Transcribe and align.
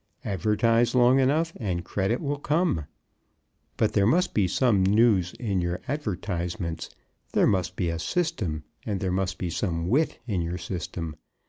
Advertise 0.25 0.95
long 0.95 1.19
enough, 1.19 1.53
and 1.57 1.85
credit 1.85 2.21
will 2.21 2.39
come. 2.39 2.85
But 3.77 3.93
there 3.93 4.07
must 4.07 4.33
be 4.33 4.47
some 4.47 4.81
nous 4.83 5.33
in 5.33 5.61
your 5.61 5.79
advertisements; 5.87 6.89
there 7.33 7.45
must 7.45 7.75
be 7.75 7.89
a 7.89 7.99
system, 7.99 8.63
and 8.83 8.99
there 8.99 9.11
must 9.11 9.37
be 9.37 9.51
some 9.51 9.89
wit 9.89 10.17
in 10.25 10.41
your 10.41 10.57
system. 10.57 11.17